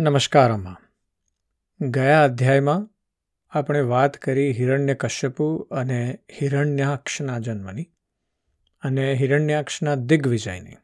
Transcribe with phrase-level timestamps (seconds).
[0.00, 0.76] નમસ્કાર અમ્મા
[1.80, 2.88] ગયા અધ્યાયમાં
[3.50, 7.90] આપણે વાત કરી હિરણ્યકશ્યપુ અને હિરણ્યાક્ષના જન્મની
[8.82, 10.76] અને હિરણ્યાક્ષના દિગ્વિજયની.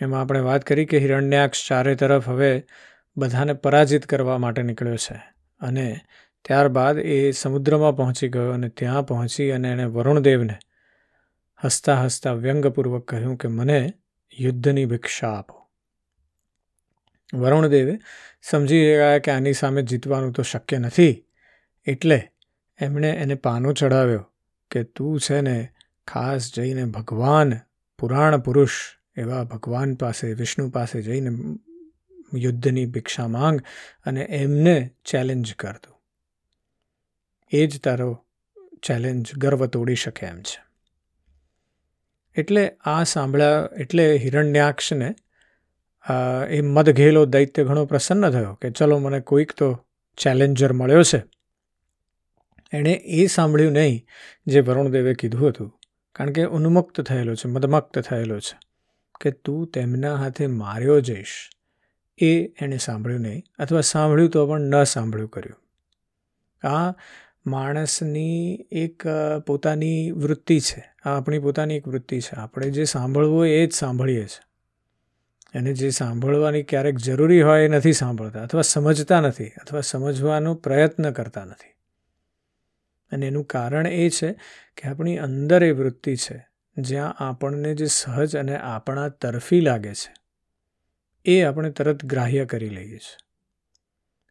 [0.00, 2.64] એમાં આપણે વાત કરી કે હિરણ્યાક્ષ ચારે તરફ હવે
[3.16, 5.16] બધાને પરાજિત કરવા માટે નીકળ્યો છે
[5.60, 6.00] અને
[6.44, 10.58] ત્યારબાદ એ સમુદ્રમાં પહોંચી ગયો અને ત્યાં પહોંચી અને એણે વરુણદેવને
[11.64, 13.92] હસતા હસતા વ્યંગપૂર્વક કહ્યું કે, મને
[14.40, 15.57] યુદ્ધની ભિક્ષા આપો.
[17.34, 17.98] વરુણદેવે
[18.42, 21.24] સમજી ગયા કે આની સામે જીતવાનું તો શક્ય નથી.
[21.86, 22.32] એટલે
[22.80, 24.26] એમણે એને પાનો ચડાવ્યો
[24.70, 25.68] કે તું છે ને
[26.08, 27.52] ખાસ જઈને ભગવાન,
[27.98, 28.70] પુરાણ પુરુષ
[29.16, 31.30] એવા ભગવાન પાસે, વિષ્ણુ પાસે જઈને
[32.34, 33.60] યુદ્ધની ભિક્ષા માંગ
[34.06, 36.00] અને એમને ચેલેન્જ કર દો
[37.52, 38.24] એ જ તારો
[38.82, 40.62] ચેલેન્જ ગર્વ તોડી શકે એમ છે.
[42.36, 45.14] એટલે આ સાંભળ્યા, એટલે હિરણ્યાક્ષને
[46.50, 49.86] એ મદઘેલો દૈત્ય ઘણો પ્રસન્ન થયો કે ચલો મને કોઈક તો
[50.16, 51.22] ચેલેન્જર મળ્યો છે.
[52.72, 54.06] એણે એ સાંભળ્યું નહીં
[54.46, 55.78] જે વરુણદેવે કીધું હતું.
[56.12, 58.58] કારણ કે ઉન્મુક્ત થયેલો છે, મદમક્ત થયેલો છે
[59.20, 61.50] કે તું તેમના હાથે માર્યો જઈશ.
[62.18, 65.68] એ એણે સાંભળ્યું નહીં અથવા સાંભળ્યું તો પણ ન સાંભળ્યું કર્યું.
[66.68, 66.94] આ
[67.46, 69.02] માણસની એક
[69.46, 70.92] પોતાની વૃત્તિ છે.
[71.04, 72.36] આ આપણી પોતાની એક વૃત્તિ છે.
[72.36, 74.47] આપણે જે સાંભળવું એ જ સાંભળીએ છીએ.
[75.54, 81.10] એને જે સાંભળવાની ક્યારેક જરૂરી હોય એ નથી સાંભળતા અથવા સમજતા નથી અથવા સમજવાનો પ્રયત્ન
[81.10, 81.72] કરતા નથી.
[83.12, 84.32] અને એનું કારણ એ છે
[84.76, 90.14] કે આપણી અંદર એ વૃત્તિ છે, જ્યાં આપણને જે સહજ અને આપણા તરફી લાગે છે,
[91.24, 93.16] એ આપણે તરત ગ્રાહ્ય કરી લઈએ છીએ.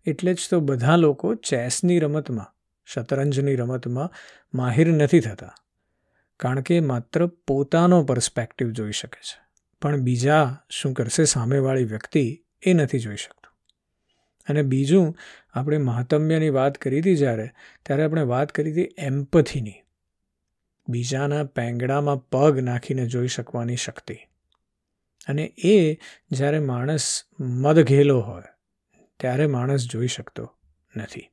[0.05, 2.53] એટલે જ તો બધા લોકો ચેસની રમતમાં,
[2.85, 4.13] શતરંજની રમતમાં
[4.53, 5.53] માહિર નથી થતા,
[6.37, 9.46] કારણ કે માત્ર પોતાનો પર્સપેક્ટિવ જોઈ શકે છે.
[9.81, 11.23] પણ બીજા શું કરશે?
[11.23, 13.57] સામેવાળી વ્યક્તિ એ નથી જોઈ શકતું.
[14.49, 15.17] અને બીજું,
[15.53, 17.49] આપણે મહાતમ્યની વાત કરી હતી જ્યારે,
[17.85, 19.73] ત્યારે આપણે વાત કરી હતી એમ્પથીની.
[20.89, 24.19] બીજાના પેંગડામાં પગ નાખીને જોઈ શકવાની શક્તિ.
[25.27, 25.93] અને એ
[26.31, 28.43] જ્યારે માણસ મદઘેલો હોય,
[29.19, 30.53] ત્યારે માણસ જોઈ શકતો
[30.97, 31.29] નથી.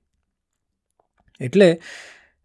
[1.41, 1.81] એટલે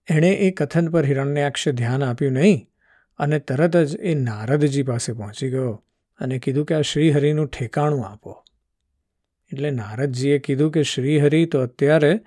[0.08, 2.70] એણે એ કથન પર હિરણ્યાક્ષ ધ્યાન આપ્યું નહીં
[3.18, 5.86] અને તરત જ એ નારદજી પાસે પહોંચી ગયો.
[6.20, 8.46] અને કીધું કે આ શ્રીહરિનું ઠેકાણું આપો.
[9.52, 12.20] એટલે નારદજીએ કીધું કે શ્રીહરિ તો અત્યારે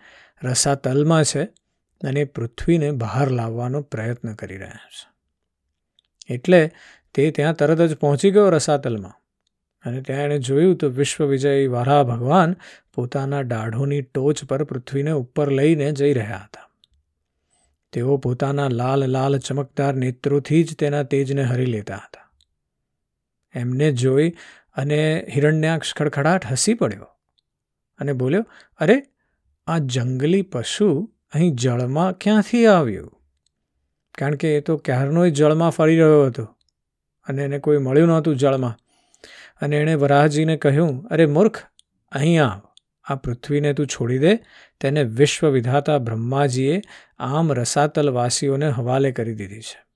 [0.43, 1.43] રસાતલમાં છે
[2.05, 5.13] અને પૃથ્વીને બહાર લાવવાનો પ્રયત્ન કરી રહ્યા છે.
[6.35, 6.71] એટલે
[7.15, 9.13] તે ત્યાં તરત જ પહોંચી ગયો રસાતલમાં
[9.85, 12.57] અને ત્યાં એણે જોયું તો વિશ્વ વિજય વારા ભગવાન
[12.95, 16.69] પોતાના દાઢોની ટોચ પર પૃથ્વીને ઉપર લઈને જઈ રહ્યા હતા.
[17.93, 22.22] તેઓ પોતાના લાલ લાલ ચમકદાર નેત્રોથી જ તેના તેજને હરી લેતા હતા.
[23.55, 24.31] એમને જોઈ
[24.75, 27.07] અને હિરણ્યાક્ષ ખડખડાટ હસી પડ્યો
[27.99, 28.47] અને બોલ્યો,
[28.79, 29.03] અરે,
[29.67, 33.13] આ જંગલી પશુ અહીં જળમાં ક્યાંથી આવ્યું?
[34.19, 36.45] કારણ કે એ તો ક્યારનોય જળમાં ફરી રહ્યો હતો
[37.27, 38.79] અને એને કોઈ મળ્યું નહોતું જળમાં.
[39.61, 41.59] અને એણે વરાહજીને કહ્યું, અરે, મૂર્ખ,
[42.13, 42.61] અહીં આવ.
[43.05, 44.37] આ પૃથ્વીને તું છોડી દે.
[44.81, 46.81] તેને વિશ્વ વિધાતા બ્રહ્માજીએ
[47.19, 49.92] આમ રસાતલવાસીઓને હવાલે કરી દીધી છે.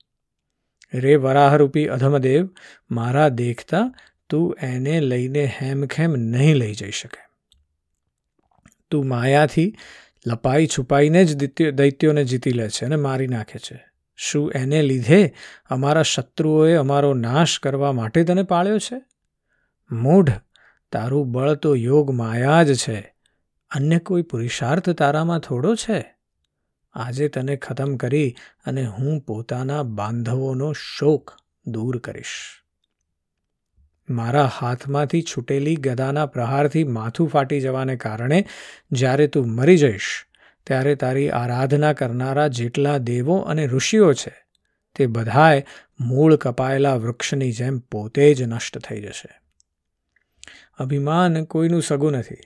[0.93, 2.49] રે વરાહરૂપી અધમદેવ
[2.91, 3.85] મારા દેખતા
[4.29, 7.19] તું એને લઈને હેમખેમ નહીં લઈ જઈ શકે
[8.91, 9.69] તું માયાથી
[10.27, 13.77] લપાઈ છુપાઈને જ દૈત્યોને જીતી લે છે અને મારી નાખે છે
[14.19, 15.21] શું એને લીધે
[15.69, 18.99] અમારા શત્રુઓએ અમારો નાશ કરવા માટે તને પાળ્યો છે
[19.91, 20.33] મૂઢ
[20.91, 22.97] તારું બળ તો યોગ માયા જ છે
[23.71, 25.99] અન્ય કોઈ પુરુષાર્થ તારામાં થોડો છે
[26.97, 28.35] આજે તને ખતમ કરી
[28.65, 31.31] અને હું પોતાના બાંધવોનો શોક
[31.67, 32.63] દૂર કરીશ.
[34.09, 38.45] મારા હાથમાંથી છૂટેલી ગદાના પ્રહારથી માથું ફાટી જવાને કારણે
[38.91, 40.25] જ્યારે તું મરી જઈશ,
[40.63, 44.33] ત્યારે તારી આરાધના કરનારા જેટલા દેવો અને ઋષિઓ છે,
[44.95, 45.65] તે બધાએ
[45.99, 49.39] મૂળ કપાયેલા વૃક્ષની જેમ પોતે જ નષ્ટ થઈ જશે.
[50.77, 52.43] અભિમાન કોઈનું સગું નથી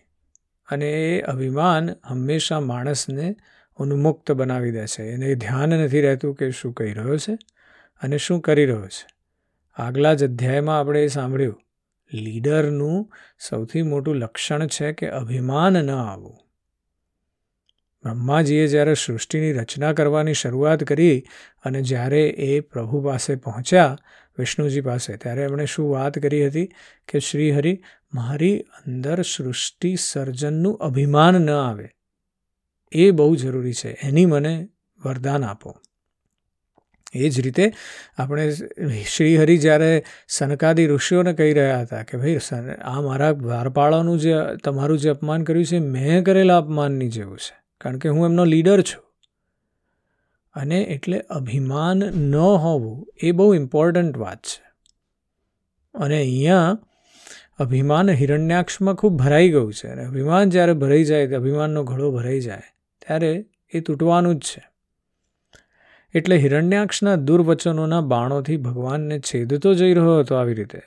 [0.67, 3.35] અને એ અભિમાન હંમેશા માણસને
[3.79, 5.03] ઉન્મુક્ત બનાવી દે છે.
[5.03, 7.37] એને ધ્યાન નથી રહેતું કે શું કહી રહ્યો છે
[8.01, 9.07] અને શું કરી રહ્યો છે.
[9.77, 11.61] આગલા જ અધ્યાયમાં આપણે એ સાંભળ્યું,
[12.13, 13.09] લીડરનું
[13.39, 16.37] સૌથી મોટું લક્ષણ છે કે અભિમાન ન આવવું.
[18.03, 21.23] બ્રહ્માજીએ જ્યારે સૃષ્ટિની રચના કરવાની શરૂઆત કરી
[21.63, 23.97] અને જ્યારે એ પ્રભુ પાસે પહોંચ્યા
[24.37, 26.67] વિષ્ણુજી પાસે, ત્યારે એમણે શું વાત કરી હતી
[27.07, 27.83] કે શ્રીહરિ,
[28.13, 31.89] મારી અંદર સૃષ્ટિ સર્જનનું અભિમાન ન આવે.
[32.91, 33.97] એ બહુ જરૂરી છે.
[34.03, 34.67] એની મને
[35.05, 35.77] વરદાન આપો.
[37.13, 37.73] એ જ રીતે
[38.17, 38.51] આપણે
[39.15, 42.37] શ્રીહરિ જ્યારે સનકાદી ઋષિઓને કહી રહ્યા હતા કે ભાઈ
[42.81, 44.33] આ મારા દ્વારપાળાનું જે,
[44.63, 47.55] તમારું જે અપમાન કર્યું છે, મેં કરેલા અપમાનની જેવું છે.
[47.81, 49.03] કારણ કે હું એમનો લીડર છું.
[50.53, 54.71] અને એટલે અભિમાન ન હોવું એ બહુ ઇમ્પોર્ટન્ટ વાત છે.
[55.93, 56.77] અને અહીંયા
[57.59, 59.87] અભિમાન હિરણ્યાક્ષમાં ખૂબ ભરાઈ ગયું છે.
[59.87, 62.61] અને અભિમાન જ્યારે ભરાઈ જાય અભિમાનનો ઘડો ભરાઈ જાય.
[63.01, 64.63] ત્યારે એ તૂટવાનું જ છે.
[66.13, 70.81] એટલે હિરણ્યાક્ષના દુર્વચનોના બાણોથી ભગવાનને છેદતો જઈ રહ્યો હતો આવી રીતે,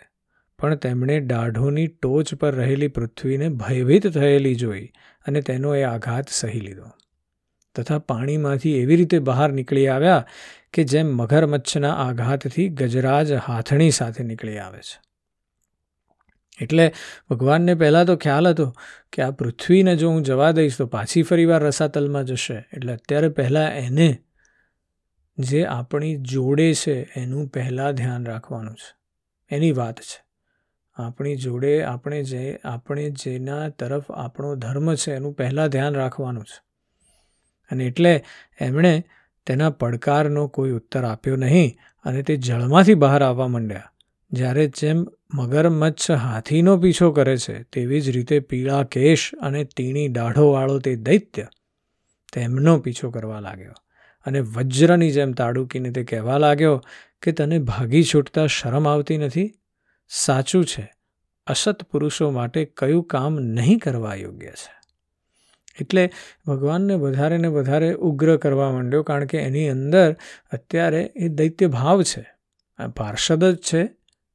[0.58, 4.92] પણ તેમણે દાઢોની ટોચ પર રહેલી પૃથ્વીને ભયભીત થયેલી જોઈ
[5.26, 6.90] અને તેનો એ આઘાત સહી લીધો.
[7.74, 10.26] તથા પાણીમાંથી એવી રીતે બહાર નીકળી આવ્યા
[10.72, 15.13] કે જેમ મગરમચ્છના આઘાતથી ગજરાજ હાથણી સાથે નીકળી આવે છે.
[16.60, 16.92] એટલે
[17.30, 18.74] ભગવાનને પહેલાં તો ખ્યાલ હતો
[19.12, 22.54] કે આ પૃથ્વીને જો હું જવા દઈશ તો પાછી ફરીવાર રસાતલમાં જશે.
[22.54, 24.18] એટલે અત્યારે પહેલાં એને
[25.38, 28.96] જે આપણી જોડે છે એનું પહેલાં ધ્યાન રાખવાનું છે.
[29.50, 30.24] એની વાત છે.
[30.96, 36.62] આપણી જોડે આપણે જે, આપણે જેના તરફ આપણો ધર્મ છે એનું પહેલાં ધ્યાન રાખવાનું છે.
[37.70, 38.24] અને એટલે
[38.60, 39.04] એમણે
[39.46, 43.90] તેના પડકારનો કોઈ ઉત્તર આપ્યો નહીં અને તે જળમાંથી બહાર આવવા માંડ્યા.
[44.34, 45.04] જ્યારે જેમ
[45.34, 51.46] મગરમચ્છ હાથીનો પીછો કરે છે, તેવી જ રીતે પીળા કેશ અને તીણી દાઢોવાળો તે દૈત્ય
[52.32, 53.74] તેમનો પીછો કરવા લાગ્યો
[54.26, 56.76] અને વજ્રની જેમ તાડુકીને તે કહેવા લાગ્યો
[57.22, 59.48] કે તને ભાગી છૂટતા શરમ આવતી નથી?
[60.10, 60.84] સાચું છે,
[61.46, 64.72] અસત પુરુષો માટે કયું કામ નહીં કરવા યોગ્ય છે.
[65.80, 66.04] એટલે
[66.46, 70.16] ભગવાનને વધારે ને વધારે ઉગ્ર કરવા માંડ્યો, કારણ કે એની અંદર
[70.52, 72.24] અત્યારે એ દૈત્ય ભાવ છે
[72.96, 73.82] પાર્ષદ જ છે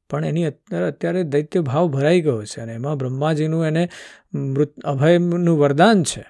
[0.09, 3.89] પણ એની અત્યારે દૈત્ય ભાવ ભરાઈ ગયો છે અને એમાં બ્રહ્માજીનું એને
[4.33, 6.25] મૃત અભયનું વરદાન છે.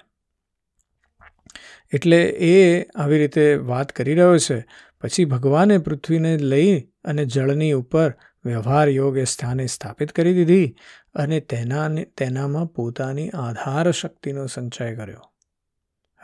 [1.94, 4.66] એટલે એ આવી રીતે વાત કરી રહ્યો છે.
[5.00, 10.76] પછી ભગવાને પૃથ્વીને લઈ અને જળની ઉપર વ્યવહાર યોગ એ સ્થાને સ્થાપિત કરી દીધી
[11.14, 15.32] અને તેના તેનામાં પોતાની આધાર શક્તિનો સંચય કર્યો.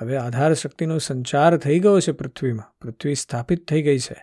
[0.00, 2.78] હવે આધાર શક્તિનો સંચાર થઈ ગયો છે પૃથ્વીમાં.
[2.80, 4.22] પૃથ્વી સ્થાપિત થઈ ગઈ છે.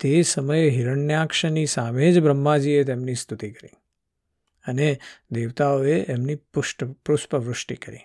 [0.00, 3.76] તે સમયે હિરણ્યાક્ષની સામે જ બ્રહ્માજીએ તેમની સ્તુતિ કરી
[4.64, 4.98] અને
[5.30, 8.04] દેવતાઓએ એમની પુષ્ટ, પુષ્પવૃષ્ટિ કરી.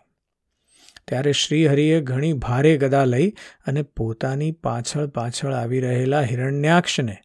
[1.08, 3.30] ત્યારે શ્રીહરિએ ઘણી ભારે ગદા લઈ
[3.66, 7.18] અને પોતાની પાછળ પાછળ આવી રહેલા હિરણ્યાક્ષને,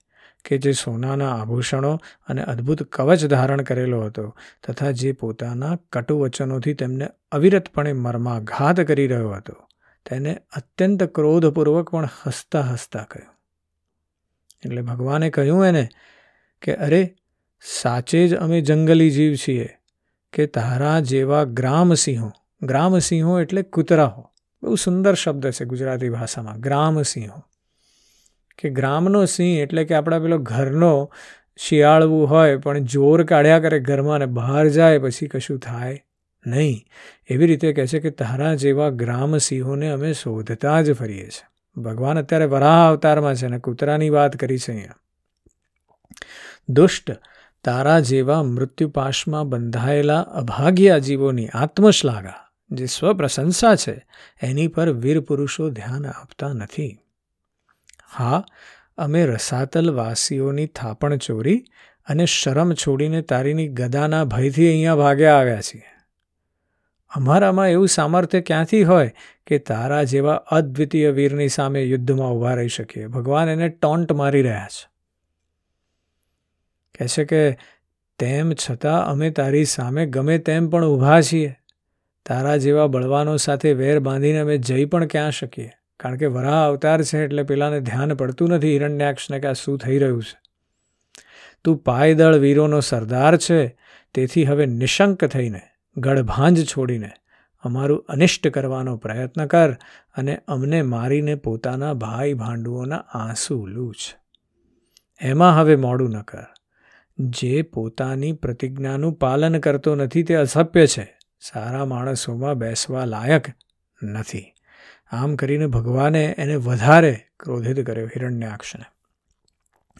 [0.44, 1.92] કે જે સોનાના આભૂષણો
[2.28, 4.36] અને અદ્ભુત કવચ ધારણ કરેલો હતો
[4.68, 9.56] તથા જે પોતાના કટુ વચનોથી તેમને અવિરતપણે મર્માઘાત કરી રહ્યો હતો,
[10.06, 13.35] તેને અત્યંત ક્રોધપૂર્વક પણ હસતા હસતા કહ્યું.
[14.66, 15.88] એટલે ભગવાને કહ્યું એને
[16.62, 17.14] કે, અરે,
[17.82, 19.68] સાચે જ અમે જંગલી જીવ છીએ
[20.32, 22.32] કે તારા જેવા ગ્રામસિંહો.
[22.62, 24.30] ગ્રામસિંહો એટલે કૂતરાઓ.
[24.62, 27.42] બહુ સુંદર શબ્દ છે ગુજરાતી ભાષામાં, ગ્રામસિંહો.
[28.58, 31.12] કે ગ્રામનો સિંહ એટલે કે આપણા પેલો ઘરનો
[31.56, 36.04] શિયાળવું હોય પણ જોર કાઢ્યા કરે ઘરમાં ને બહાર જાય પછી કશું થાય
[36.46, 36.84] નહીં.
[37.28, 41.55] એવી રીતે કહે છે કે તારા જેવા ગ્રામ સિંહોને અમે શોધતા જ ફરીએ છીએ.
[41.76, 44.94] ભગવાન અત્યારે વરાહ અવતારમાં છે અને કૂતરાની વાત કરી છે અહીંયા.
[46.68, 47.10] દુષ્ટ
[47.64, 52.34] તારા જેવા મૃત્યુપાશમાં બંધાયેલા અભાગ્યા જીવોની આત્મશ્લાઘા,
[52.70, 54.06] જે સ્વપ્રશંસા છે,
[54.42, 56.98] એની પર વીર પુરુષો ધ્યાન આપતા નથી.
[58.14, 58.44] હા,
[58.98, 61.64] અમે રસાતલ વાસીઓની થાપણ ચોરી
[62.06, 65.82] અને શરમ છોડીને તારીની ગદાના ભયથી અહીંયા ભાગ્યા આવ્યા છીએ.
[67.10, 69.12] અમારામાં એવું સામર્થ્ય ક્યાંથી હોય
[69.46, 73.06] કે તારા જેવા અદ્વિતીય વીરની સામે યુદ્ધમાં ઊભા રહી શકીએ.
[73.06, 74.88] ભગવાન એને ટોન્ટ મારી રહ્યા છે.
[76.98, 77.58] કહે છે કે
[78.18, 81.56] તેમ છતાં અમે તારી સામે ગમે તેમ પણ ઊભા છીએ.
[82.26, 85.70] તારા જેવા બળવાનો સાથે વેર બાંધીને અમે જઈ પણ ક્યાં શકીએ?
[86.00, 89.98] કારણ કે વરાહ અવતાર છે એટલે પેલાને ધ્યાન પડતું નથી હિરણ્યાક્ષને કે આ શું થઈ
[89.98, 90.38] રહ્યું છે.
[91.64, 93.76] તું પાયદળ વીરોનો સરદાર છે,
[94.14, 95.60] તેથી હવે નિશંક થઈને
[95.96, 97.10] ગળભાંજ છોડીને
[97.66, 99.72] અમારું અનિષ્ટ કરવાનો પ્રયત્ન કર
[100.16, 104.14] અને અમને મારીને પોતાના ભાઈ ભાંડુઓના આંસુ લૂછ.
[105.20, 106.44] એમાં હવે મોડું ન કર.
[107.18, 111.18] જે પોતાની પ્રતિજ્ઞાનું પાલન કરતો નથી તે અસભ્ય છે.
[111.40, 113.46] સારા માણસોમાં બેસવા લાયક
[114.02, 114.52] નથી.
[115.10, 118.84] આમ કરીને ભગવાને એને વધારે ક્રોધિત કર્યો હિરણ્યાક્ષને.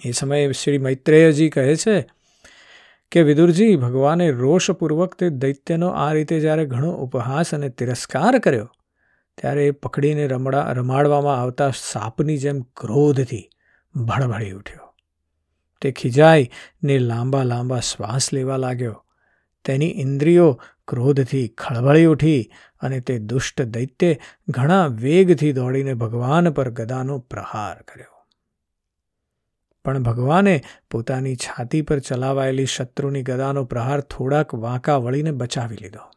[0.04, 2.06] એ સમયે શ્રી મૈત્રેયજી કહે છે
[3.12, 8.70] કે વિદુરજી, ભગવાને રોષપૂર્વક તે દૈત્યનો આ રીતે જ્યારે ઘણો ઉપહાસ અને તિરસ્કાર કર્યો,
[9.38, 13.50] ત્યારે એ પકડીને રમડા, રમાડવામાં આવતા સાપની જેમ ક્રોધથી
[13.94, 14.94] ભળભળી ઉઠ્યો.
[15.80, 16.50] તે ખીજાઈ
[16.84, 19.04] ને લાંબા લાંબા શ્વાસ લેવા લાગ્યો.
[19.64, 24.16] તેની ઇન્દ્રિયો ક્રોધથી ખળભળી ઉઠી અને તે દુષ્ટ દૈત્ય
[24.48, 28.15] ઘણા વેગથી દોડીને ભગવાન પર ગદાનો પ્રહાર કર્યો.
[29.87, 36.11] પણ ભગવાને પોતાની છાતી પર ચલાવાયેલી શત્રુની ગદાનો પ્રહાર થોડાક વાંકા વળીને બચાવી લીધો.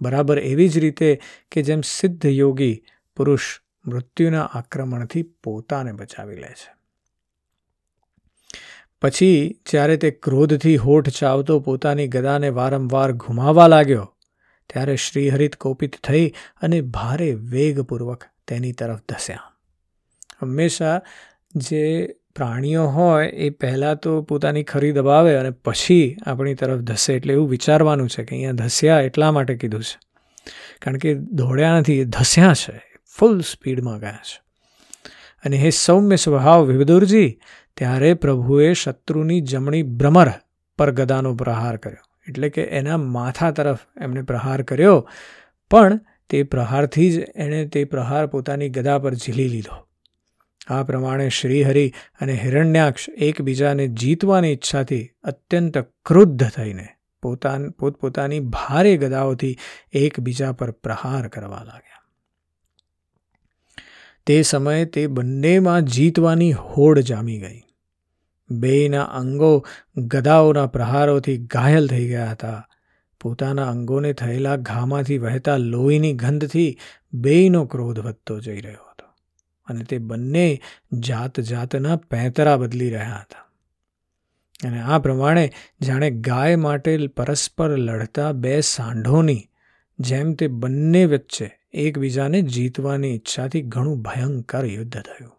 [0.00, 1.20] બરાબર એવી જ રીતે
[1.52, 2.84] કે જેમ સિદ્ધ યોગી
[3.16, 6.78] પુરુષ મૃત્યુના આક્રમણથી પોતાને બચાવી લે છે.
[9.02, 14.16] પછી જ્યારે તે ક્રોધથી હોઠ ચાવતો પોતાની ગદાને વારંવાર ઘુમાવા લાગ્યો,
[14.70, 19.52] ત્યારે શ્રીહરિત કોપિત થઈ અને ભારે વેગપૂર્વક તેની તરફ ધસ્યા.
[20.42, 21.02] હંમેશા
[21.56, 27.34] જે પ્રાણીઓ હોય એ પહેલાં તો પોતાની ખરી દબાવે અને પછી આપણી તરફ ધસે એટલે
[27.34, 29.98] એવું વિચારવાનું છે કે અહીંયા ધસ્યા એટલા માટે કીધું છે.
[30.82, 32.82] કારણ કે દોડ્યા નથી, એ ધસ્યા છે
[33.18, 34.40] ફૂલ સ્પીડમાં ગયા છે.
[35.44, 37.38] અને હે સૌમ્ય સ્વભાવ વિભદુરજી,
[37.76, 40.30] ત્યારે પ્રભુએ શત્રુની જમણી ભ્રમર
[40.78, 42.22] પર ગદાનો પ્રહાર કર્યો.
[42.28, 45.08] એટલે કે એના માથા તરફ એમણે પ્રહાર કર્યો,
[45.70, 49.87] પણ તે પ્રહારથી જ એણે તે પ્રહાર પોતાની ગદા પર ઝીલી લીધો.
[50.68, 56.88] આ પ્રમાણે શ્રીહરિ અને હિરણ્યાક્ષ એકબીજાને જીતવાની ઈચ્છાથી અત્યંત ક્રુદ્ધ થઈને
[57.22, 59.58] પોતાન, પોતપોતાની ભારે ગદાઓથી
[59.92, 62.02] એકબીજા પર પ્રહાર કરવા લાગ્યા.
[64.26, 67.62] તે સમયે તે બંનેમાં જીતવાની હોડ જામી ગઈ.
[68.50, 72.68] બેયના અંગો ગદાઓના પ્રહારોથી ઘાયલ થઈ ગયા હતા.
[73.20, 76.78] પોતાના અંગોને થયેલા ઘામાંથી વહેતા લોહીની ગંધથી
[77.12, 78.88] બેયનો ક્રોધ વધતો જઈ રહ્યો
[79.68, 80.60] અને તે બંને
[80.92, 83.44] જાત જાતના પેંતરા બદલી રહ્યા હતા.
[84.68, 89.48] અને આ પ્રમાણે જાણે ગાય માટે પરસ્પર લડતા બે સાંઢોની
[89.98, 95.32] જેમ તે બંને વચ્ચે એકબીજાને જીતવાની ઈચ્છાથી ઘણું ભયંકર યુદ્ધ થયું.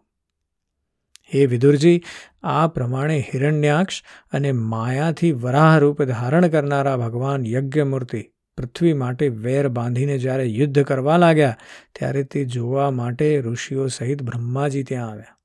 [1.34, 2.02] હે વિદુરજી,
[2.42, 8.24] આ પ્રમાણે હિરણ્યાક્ષ અને માયાથી વરાહ રૂપ ધારણ કરનારા ભગવાન યજ્ઞમૂર્તિ
[8.56, 11.56] પૃથ્વી માટે વેર બાંધીને જ્યારે યુદ્ધ કરવા લાગ્યા,
[11.94, 15.36] ત્યારે તે જોવા માટે ઋષિઓ સહિત બ્રહ્માજી ત્યાં આવ્યા.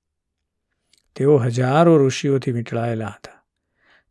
[1.16, 3.46] તેઓ હજારો ઋષિઓથી વીંટળાયેલા હતા.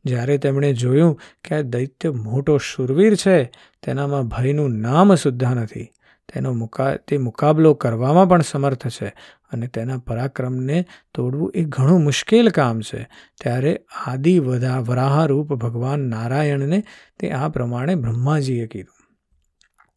[0.05, 3.45] જ્યારે તેમણે જોયું કે આ દૈત્ય મોટો શુરવીર છે,
[3.83, 5.85] તેનામાં ભયનું નામ સુદ્ધા નથી.
[6.35, 9.15] તેનો મુકા, તે મુકાબલો કરવામાં પણ સમર્થ છે.
[9.55, 10.85] અને તેના પરાક્રમને
[11.15, 13.09] તોડવું એ ઘણું મુશ્કેલ કામ છે.
[13.41, 16.85] ત્યારે આદિ વધા વરાહરૂપ ભગવાન નારાયણને
[17.19, 18.95] તે આ પ્રમાણે બ્રહ્માજીએ કીધું.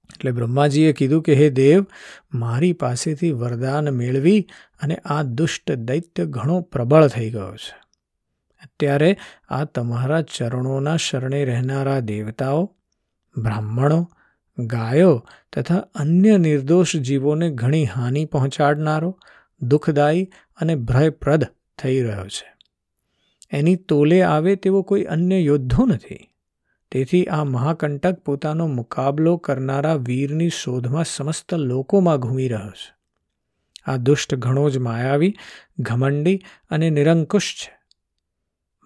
[0.07, 1.85] એટલે બ્રહ્માજીએ કીધું કે, હે દેવ,
[2.33, 4.47] મારી પાસેથી વરદાન મેળવી
[4.81, 7.87] અને આ દુષ્ટ દૈત્ય ઘણો પ્રબળ થઈ ગયો છે.
[8.63, 9.17] અત્યારે
[9.49, 12.75] આ તમારા ચરણોના શરણે રહેનારા દેવતાઓ,
[13.37, 14.11] બ્રાહ્મણો,
[14.59, 19.19] ગાયો તથા અન્ય નિર્દોષ જીવોને ઘણી હાનિ પહોંચાડનારો
[19.61, 21.45] દુઃખદાયી અને ભયપ્રદ
[21.77, 22.57] થઈ રહ્યો છે.
[23.51, 26.29] એની તોલે આવે તેવો કોઈ અન્ય યોદ્ધો નથી.
[26.91, 32.97] તેથી આ મહાકંટક પોતાનો મુકાબલો કરનારા વીરની શોધમાં સમસ્ત લોકોમાં ઘૂમી રહ્યો છે.
[33.85, 35.35] આ દુષ્ટ ઘણો જ માયાવી,
[35.79, 37.77] ઘમંડી અને નિરંકુશ છે.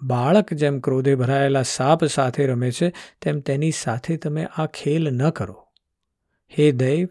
[0.01, 5.29] બાળક જેમ ક્રોધે ભરાયેલા સાપ સાથે રમે છે, તેમ તેની સાથે તમે આ ખેલ ન
[5.29, 5.67] કરો.
[6.59, 7.07] હે દૈવ,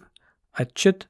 [0.55, 1.05] અચ્યુત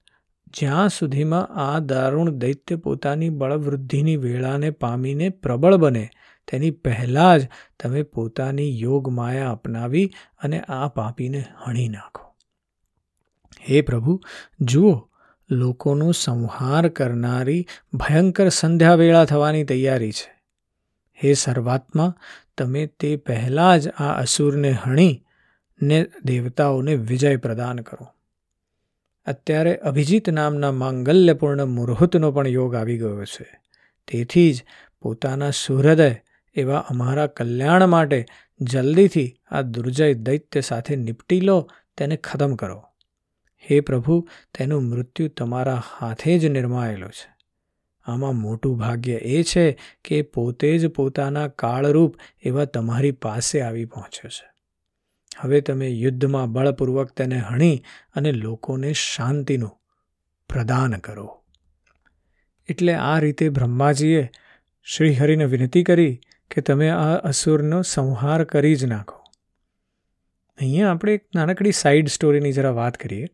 [0.54, 6.11] જ્યાં સુધીમાં આ દારૂણ દૈત્ય પોતાની બળવૃદ્ધિની વેળાને પામીને પ્રબળ બને,
[6.49, 7.49] તેની પહેલાં જ
[7.83, 10.11] તમે પોતાની યોગ માયા અપનાવી
[10.42, 12.35] અને આ પાપીને હણી નાખો.
[13.71, 14.21] હે પ્રભુ,
[14.61, 15.11] જુઓ,
[15.50, 20.40] લોકોનો સંહાર કરનારી ભયંકર સંધ્યા વેળા થવાની તૈયારી છે.
[21.25, 22.14] હે સર્વાત્મા,
[22.59, 25.25] તમે તે પહેલાં જ આ અસુરને હણી
[25.83, 28.07] ને દેવતાઓને વિજય પ્રદાન કરો.
[29.26, 33.60] અત્યારે અભિજીત નામના માંગલ્યપૂર્ણ મુહૂર્તનો પણ યોગ આવી ગયો છે.
[34.08, 34.64] તેથી જ
[35.02, 36.14] પોતાના સુહૃદય
[36.54, 38.26] એવા અમારા કલ્યાણ માટે
[38.60, 42.82] જલ્દીથી આ દુર્જય દૈત્ય સાથે નિપટી લો, તેને ખતમ કરો.
[43.70, 47.34] હે પ્રભુ, તેનું મૃત્યુ તમારા હાથે જ નિર્માયેલું છે.
[48.04, 54.28] આમાં મોટું ભાગ્ય એ છે કે પોતે જ પોતાના કાળરૂપ એવા તમારી પાસે આવી પહોંચ્યો
[54.28, 54.50] છે.
[55.40, 57.82] હવે તમે યુદ્ધમાં બળપૂર્વક તેને હણી
[58.14, 59.76] અને લોકોને શાંતિનું
[60.49, 61.28] પ્રદાન કરો.
[62.68, 64.28] એટલે આ રીતે બ્રહ્માજીએ
[64.87, 66.20] શ્રીહરિને વિનંતી કરી
[66.50, 69.18] કે તમે આ અસુરનો સંહાર કરી જ નાખો.
[70.59, 73.28] અહીંયા આપણે એક નાનકડી સાઈડ સ્ટોરીની જરા વાત કરીએ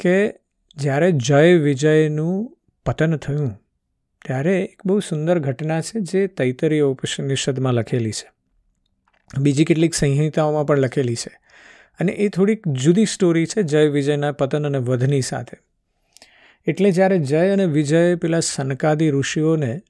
[0.00, 0.14] કે
[0.76, 3.50] જ્યારે જય વિજયનું પતન થયું,
[4.24, 8.31] ત્યારે એક બહુ સુંદર ઘટના છે જે તૈતરીય ઉપનિષદમાં લખેલી છે.
[9.38, 11.40] બીજી કેટલીક સંહિતાઓમાં પણ લખેલી છે.
[12.00, 15.56] અને એ થોડીક જુદી સ્ટોરી છે જય વિજયના પતન અને વધની સાથે.
[16.66, 19.80] એટલે જ્યારે જય અને વિજય પેલા સનકાદી ઋષિઓને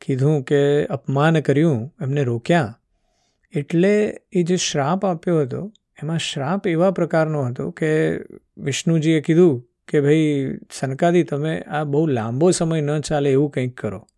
[0.00, 2.78] કીધું કે અપમાન કર્યું, એમને રોક્યા,
[3.54, 8.18] એટલે એ જે શ્રાપ આપ્યો હતો, એમાં શ્રાપ એવા પ્રકારનો હતો કે
[8.58, 14.08] વિષ્ણુજીએ કીધું કે ભાઈ સનકાદી, તમે આ બહુ લાંબો સમય ન ચાલે, એવું કંઈક કરો.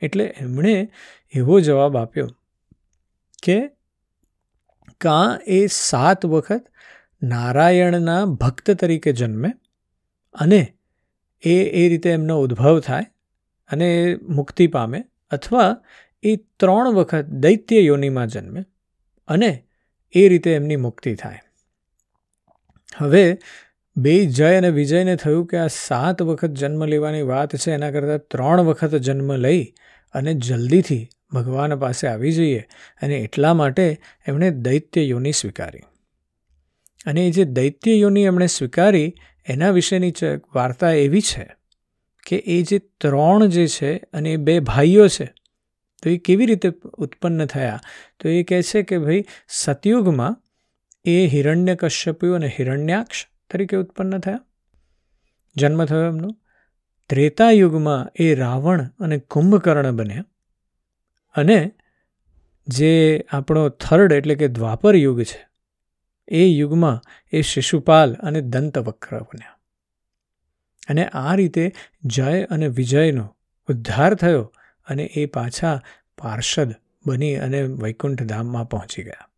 [0.00, 0.88] એટલે એમણે
[1.34, 2.28] એવો જવાબ આપ્યો
[3.42, 3.79] કે
[5.00, 6.66] કાં એ સાત વખત
[7.22, 9.52] નારાયણના ભક્ત તરીકે જન્મે
[10.34, 10.60] અને
[11.42, 13.06] એ એ રીતે એમનો ઉદ્ભવ થાય
[13.70, 15.70] અને એ મુક્તિ પામે અથવા
[16.22, 18.64] એ ત્રણ વખત દૈત્ય યોનિમાં જન્મે
[19.28, 19.50] અને
[20.14, 21.40] એ રીતે એમની મુક્તિ થાય.
[22.98, 23.38] હવે
[23.96, 28.18] બે જય અને વિજયને થયું કે આ સાત વખત જન્મ લેવાની વાત છે, એના કરતાં
[28.18, 29.62] ત્રણ વખત જન્મ લઈ
[30.14, 32.68] અને જલ્દીથી ભગવાન પાસે આવી જઈએ
[33.02, 35.78] અને એટલા માટે એમણે દૈત્ય યોની સ્વીકારી.
[37.06, 39.14] અને એ જે દૈત્ય યોની એમણે સ્વીકારી,
[39.46, 40.12] એના વિશેની
[40.54, 41.56] વાર્તા એવી છે
[42.26, 45.24] કે એ જે ત્રણ જે છે અને એ બે ભાઈઓ છે,
[46.02, 46.68] તો એ કેવી રીતે
[46.98, 47.80] ઉત્પન્ન થયા?
[48.20, 50.42] તો એ કહે છે કે ભાઈ, સતયુગમાં
[51.04, 54.40] એ હિરણ્ય કશ્યપુ અને હિરણ્યાક્ષ તરીકે ઉત્પન્ન થયા.
[55.56, 56.36] જન્મ થયો એમનો.
[57.08, 60.24] ત્રેતાયુગમાં એ રાવણ અને કુંભકર્ણ બન્યા.
[61.36, 61.72] અને
[62.68, 62.92] જે
[63.32, 65.48] આપણો થર્ડ એટલે કે દ્વાપર યુગ છે,
[66.28, 67.00] એ યુગમાં
[67.32, 69.56] એ શિશુપાલ અને દંતવક્ર બન્યા.
[70.88, 71.72] અને આ રીતે
[72.04, 73.36] જય અને વિજયનો
[73.68, 74.52] ઉદ્ધાર થયો
[74.88, 75.82] અને એ પાછા
[76.18, 76.74] પાર્ષદ
[77.06, 79.28] બની અને વૈકુંઠ ધામમાં પહોંચી ગયા.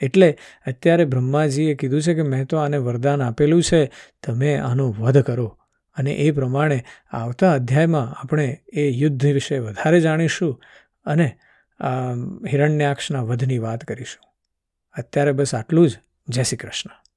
[0.00, 3.90] એટલે અત્યારે બ્રહ્માજીએ કીધું છે કે મેં તો આને વરદાન આપેલું છે,
[4.26, 5.58] તમે આનો વધ કરો.
[5.96, 10.62] અને એ પ્રમાણે આવતા અધ્યાયમાં આપણે એ યુદ્ધ વિશે વધારે જાણીશું
[11.08, 11.38] અને
[12.46, 14.24] હિરણ્યાક્ષના વધની વાત કરીશું.
[14.92, 15.98] અત્યારે બસ આટલું જ.
[16.28, 17.07] જય શ્રી કૃષ્ણ.